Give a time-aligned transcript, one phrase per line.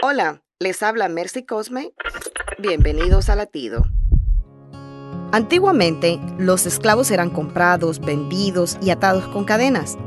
[0.00, 1.92] Hola, les habla Mercy Cosme.
[2.56, 3.82] Bienvenidos a Latido.
[5.32, 9.98] Antiguamente, los esclavos eran comprados, vendidos y atados con cadenas.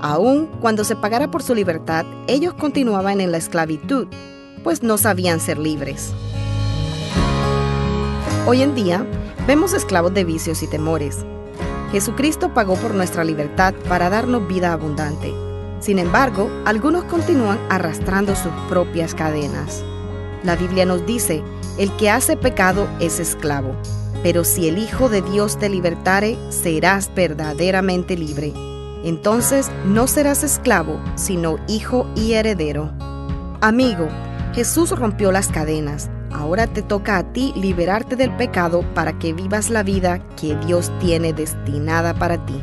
[0.00, 4.06] Aún cuando se pagara por su libertad, ellos continuaban en la esclavitud,
[4.62, 6.12] pues no sabían ser libres.
[8.46, 9.04] Hoy en día,
[9.48, 11.26] vemos esclavos de vicios y temores.
[11.90, 15.34] Jesucristo pagó por nuestra libertad para darnos vida abundante.
[15.82, 19.82] Sin embargo, algunos continúan arrastrando sus propias cadenas.
[20.44, 21.42] La Biblia nos dice,
[21.76, 23.74] el que hace pecado es esclavo,
[24.22, 28.52] pero si el Hijo de Dios te libertare, serás verdaderamente libre.
[29.02, 32.92] Entonces no serás esclavo, sino hijo y heredero.
[33.60, 34.08] Amigo,
[34.54, 36.08] Jesús rompió las cadenas.
[36.30, 40.92] Ahora te toca a ti liberarte del pecado para que vivas la vida que Dios
[41.00, 42.62] tiene destinada para ti.